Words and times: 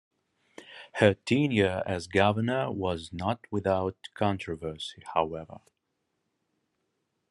Her 0.93 1.13
tenure 1.13 1.83
as 1.85 2.07
governor 2.07 2.71
was 2.71 3.13
not 3.13 3.45
without 3.51 4.09
controversy, 4.15 5.03
however. 5.13 5.59